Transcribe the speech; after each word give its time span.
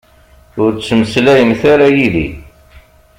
Ur 0.63 0.71
ttmeslayemt 0.73 1.61
ara 1.73 1.87
yid-i. 1.95 2.27